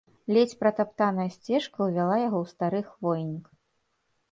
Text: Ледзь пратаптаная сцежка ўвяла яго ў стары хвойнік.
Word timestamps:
Ледзь 0.35 0.53
пратаптаная 0.61 1.25
сцежка 1.35 1.77
ўвяла 1.91 2.17
яго 2.27 2.37
ў 2.43 2.55
стары 2.55 2.79
хвойнік. 2.89 3.45